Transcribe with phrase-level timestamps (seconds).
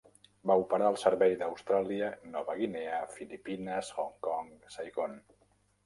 [0.51, 5.19] Va operar al servei d'Austràlia, Nova Guinea, Filipines, Hong Kong, Saigon.